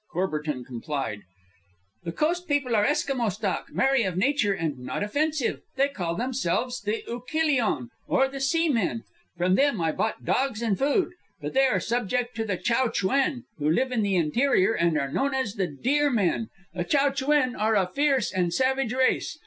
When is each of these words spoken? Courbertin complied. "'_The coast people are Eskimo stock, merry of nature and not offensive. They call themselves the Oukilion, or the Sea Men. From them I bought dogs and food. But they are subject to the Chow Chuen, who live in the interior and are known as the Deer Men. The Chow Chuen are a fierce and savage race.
Courbertin 0.11 0.65
complied. 0.65 1.21
"'_The 2.07 2.15
coast 2.15 2.47
people 2.47 2.75
are 2.75 2.83
Eskimo 2.83 3.31
stock, 3.31 3.67
merry 3.71 4.01
of 4.01 4.17
nature 4.17 4.51
and 4.51 4.79
not 4.79 5.03
offensive. 5.03 5.61
They 5.75 5.89
call 5.89 6.15
themselves 6.15 6.81
the 6.81 7.03
Oukilion, 7.07 7.89
or 8.07 8.27
the 8.27 8.39
Sea 8.41 8.67
Men. 8.67 9.03
From 9.37 9.53
them 9.53 9.79
I 9.79 9.91
bought 9.91 10.25
dogs 10.25 10.63
and 10.63 10.75
food. 10.79 11.13
But 11.39 11.53
they 11.53 11.67
are 11.67 11.79
subject 11.79 12.35
to 12.37 12.45
the 12.45 12.57
Chow 12.57 12.87
Chuen, 12.87 13.43
who 13.59 13.69
live 13.69 13.91
in 13.91 14.01
the 14.01 14.15
interior 14.15 14.73
and 14.73 14.97
are 14.97 15.11
known 15.11 15.35
as 15.35 15.53
the 15.53 15.67
Deer 15.67 16.09
Men. 16.09 16.47
The 16.73 16.83
Chow 16.83 17.11
Chuen 17.11 17.55
are 17.55 17.75
a 17.75 17.85
fierce 17.85 18.33
and 18.33 18.51
savage 18.51 18.93
race. 18.93 19.37